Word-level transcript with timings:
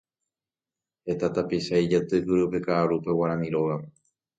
Heta 1.07 1.27
tapicha 1.35 1.75
ijatýkuri 1.85 2.41
upe 2.45 2.59
kaʼarúpe 2.65 3.09
Guarani 3.17 3.47
Rógape. 3.55 3.87